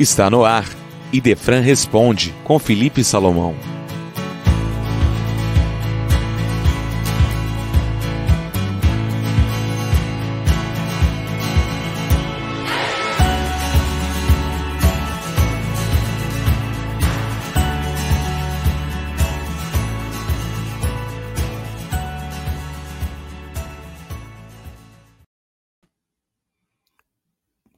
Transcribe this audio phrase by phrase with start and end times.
[0.00, 0.64] Está no ar.
[1.12, 3.54] Idefran responde com Felipe Salomão.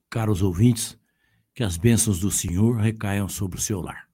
[0.09, 1.02] Caros ouvintes,
[1.55, 4.09] que as bênçãos do Senhor recaiam sobre o seu lar.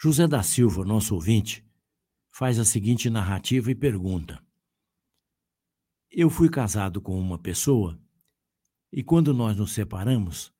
[0.00, 1.64] José da Silva, nosso ouvinte,
[2.30, 4.42] faz a seguinte narrativa e pergunta:
[6.10, 7.98] Eu fui casado com uma pessoa
[8.92, 10.52] e quando nós nos separamos,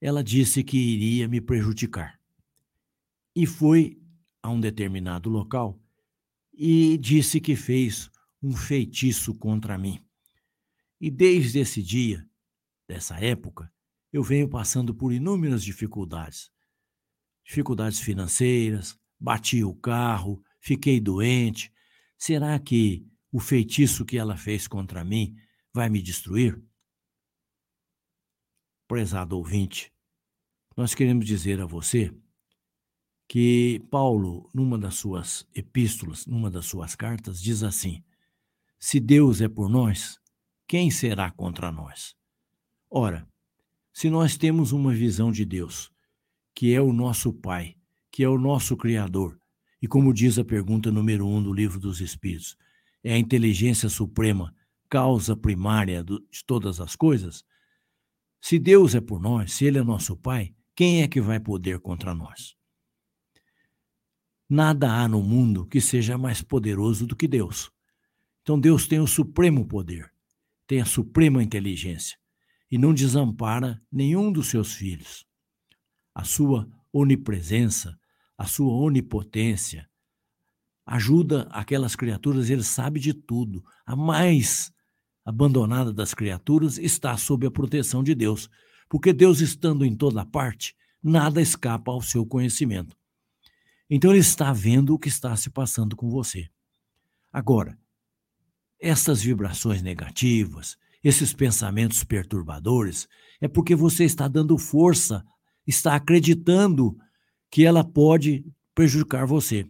[0.00, 2.18] ela disse que iria me prejudicar.
[3.34, 4.00] E foi
[4.42, 5.78] a um determinado local
[6.52, 8.10] e disse que fez
[8.42, 10.02] um feitiço contra mim.
[11.00, 12.26] E desde esse dia
[12.88, 13.72] dessa época,
[14.12, 16.50] eu venho passando por inúmeras dificuldades.
[17.44, 21.72] Dificuldades financeiras, bati o carro, fiquei doente.
[22.18, 25.36] Será que o feitiço que ela fez contra mim
[25.72, 26.60] vai me destruir?
[28.88, 29.92] Prezado ouvinte,
[30.76, 32.12] nós queremos dizer a você
[33.28, 38.02] que Paulo, numa das suas epístolas, numa das suas cartas, diz assim:
[38.76, 40.18] Se Deus é por nós,
[40.66, 42.16] quem será contra nós?
[42.90, 43.29] Ora,
[44.00, 45.92] se nós temos uma visão de Deus,
[46.54, 47.76] que é o nosso Pai,
[48.10, 49.38] que é o nosso Criador,
[49.82, 52.56] e como diz a pergunta número um do Livro dos Espíritos,
[53.04, 54.54] é a inteligência suprema,
[54.88, 57.44] causa primária de todas as coisas,
[58.40, 61.78] se Deus é por nós, se Ele é nosso Pai, quem é que vai poder
[61.78, 62.56] contra nós?
[64.48, 67.70] Nada há no mundo que seja mais poderoso do que Deus.
[68.40, 70.10] Então Deus tem o supremo poder,
[70.66, 72.18] tem a suprema inteligência
[72.70, 75.26] e não desampara nenhum dos seus filhos.
[76.14, 77.98] A sua onipresença,
[78.36, 79.88] a sua onipotência,
[80.86, 83.64] ajuda aquelas criaturas, ele sabe de tudo.
[83.84, 84.72] A mais
[85.24, 88.48] abandonada das criaturas está sob a proteção de Deus,
[88.88, 92.96] porque Deus estando em toda parte, nada escapa ao seu conhecimento.
[93.88, 96.48] Então ele está vendo o que está se passando com você.
[97.32, 97.78] Agora,
[98.80, 103.08] essas vibrações negativas, esses pensamentos perturbadores,
[103.40, 105.24] é porque você está dando força,
[105.66, 106.96] está acreditando
[107.50, 108.44] que ela pode
[108.74, 109.66] prejudicar você.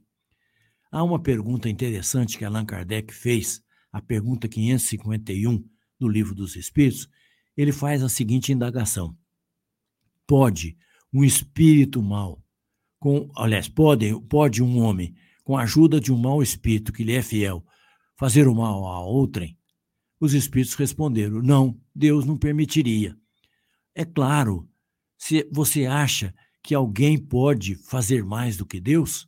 [0.91, 5.65] Há uma pergunta interessante que Allan Kardec fez, a pergunta 551
[5.99, 7.09] do Livro dos Espíritos.
[7.57, 9.17] Ele faz a seguinte indagação:
[10.27, 10.77] Pode
[11.13, 12.43] um espírito mau,
[12.99, 15.15] com, aliás, pode, pode um homem,
[15.45, 17.65] com a ajuda de um mau espírito que lhe é fiel,
[18.17, 19.57] fazer o mal a outrem?
[20.21, 23.17] Os espíritos responderam: não, Deus não permitiria.
[23.95, 24.69] É claro,
[25.17, 29.27] se você acha que alguém pode fazer mais do que Deus,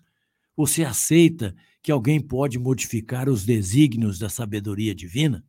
[0.54, 5.44] você aceita que alguém pode modificar os desígnios da sabedoria divina?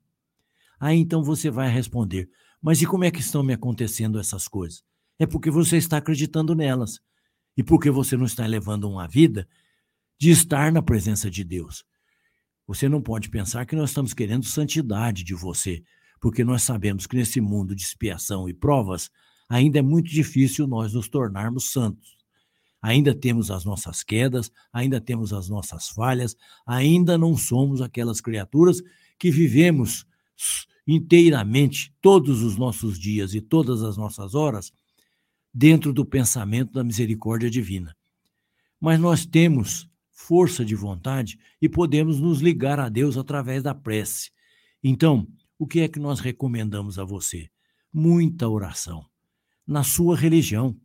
[0.80, 2.30] Aí então você vai responder:
[2.62, 4.81] mas e como é que estão me acontecendo essas coisas?
[5.20, 7.00] É porque você está acreditando nelas
[7.56, 9.48] e porque você não está levando uma vida
[10.18, 11.86] de estar na presença de Deus.
[12.66, 15.84] Você não pode pensar que nós estamos querendo santidade de você,
[16.19, 19.09] porque nós sabemos que nesse mundo de expiação e provas,
[19.50, 22.16] ainda é muito difícil nós nos tornarmos santos.
[22.81, 26.35] Ainda temos as nossas quedas, ainda temos as nossas falhas,
[26.66, 28.81] ainda não somos aquelas criaturas
[29.18, 30.06] que vivemos
[30.85, 34.72] inteiramente todos os nossos dias e todas as nossas horas
[35.53, 37.95] dentro do pensamento da misericórdia divina.
[38.81, 44.31] Mas nós temos força de vontade e podemos nos ligar a Deus através da prece.
[44.81, 47.50] Então, o que é que nós recomendamos a você?
[47.91, 49.06] Muita oração.
[49.66, 50.79] Na sua religião.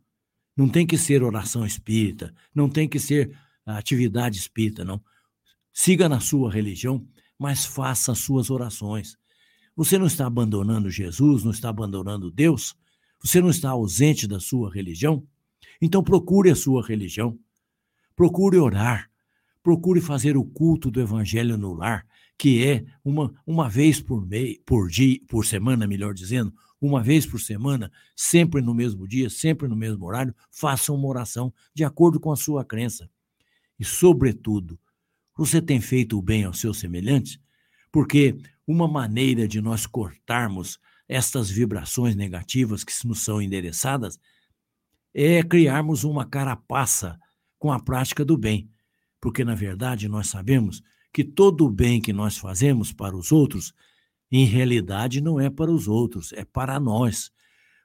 [0.57, 3.33] Não tem que ser oração espírita, não tem que ser
[3.65, 5.01] atividade espírita, não.
[5.71, 7.07] Siga na sua religião,
[7.37, 9.15] mas faça as suas orações.
[9.73, 12.75] Você não está abandonando Jesus, não está abandonando Deus?
[13.23, 15.25] Você não está ausente da sua religião?
[15.81, 17.39] Então procure a sua religião.
[18.15, 19.09] Procure orar.
[19.61, 22.05] Procure fazer o culto do evangelho no lar,
[22.37, 27.25] que é uma, uma vez por, mês, por dia, por semana, melhor dizendo, uma vez
[27.25, 32.19] por semana, sempre no mesmo dia, sempre no mesmo horário, faça uma oração de acordo
[32.19, 33.09] com a sua crença.
[33.77, 34.79] E, sobretudo,
[35.37, 37.37] você tem feito o bem aos seus semelhantes?
[37.91, 44.17] Porque uma maneira de nós cortarmos estas vibrações negativas que nos são endereçadas
[45.13, 47.19] é criarmos uma carapaça
[47.57, 48.69] com a prática do bem
[49.19, 50.81] porque na verdade nós sabemos
[51.13, 53.73] que todo o bem que nós fazemos para os outros,
[54.31, 57.31] em realidade não é para os outros, é para nós.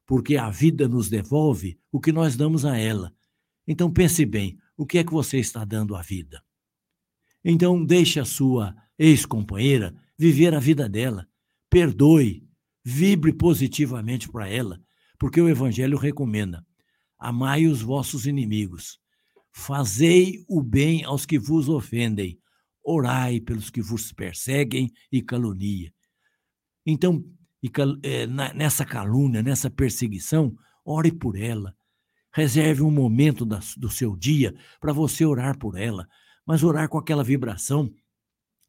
[0.06, 3.12] porque a vida nos devolve o que nós damos a ela.
[3.66, 6.42] Então pense bem, o que é que você está dando à vida?
[7.44, 11.26] Então deixe a sua ex-companheira viver a vida dela.
[11.70, 12.46] Perdoe,
[12.84, 14.80] vibre positivamente para ela,
[15.18, 16.64] porque o evangelho recomenda:
[17.18, 19.00] amai os vossos inimigos,
[19.54, 22.38] fazei o bem aos que vos ofendem,
[22.84, 25.92] orai pelos que vos perseguem e caluniam.
[26.84, 27.24] Então,
[28.02, 30.54] é, nessa calúnia, nessa perseguição,
[30.84, 31.74] ore por ela.
[32.34, 36.06] Reserve um momento do seu dia para você orar por ela,
[36.44, 37.88] mas orar com aquela vibração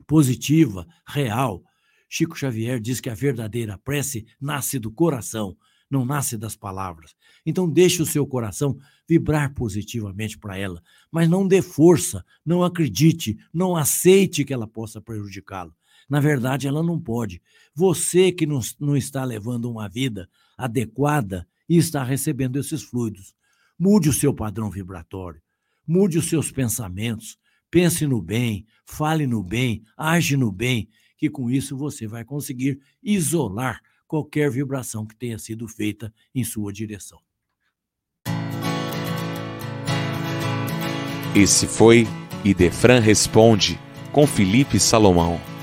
[0.07, 1.63] positiva, real.
[2.07, 5.57] Chico Xavier diz que a verdadeira prece nasce do coração,
[5.95, 7.15] não nasce das palavras.
[7.45, 8.77] Então deixe o seu coração
[9.07, 14.99] vibrar positivamente para ela, mas não dê força, não acredite, não aceite que ela possa
[14.99, 15.73] prejudicá-lo.
[16.09, 17.41] Na verdade, ela não pode.
[17.73, 23.33] Você que não, não está levando uma vida adequada e está recebendo esses fluidos.
[23.79, 25.41] Mude o seu padrão vibratório,
[25.87, 27.37] mude os seus pensamentos,
[27.71, 30.87] pense no bem, fale no bem, age no bem,
[31.17, 36.71] que com isso você vai conseguir isolar qualquer vibração que tenha sido feita em sua
[36.71, 37.19] direção.
[41.35, 42.07] Esse foi
[42.43, 43.79] Idefran Responde
[44.11, 45.54] com Felipe Salomão.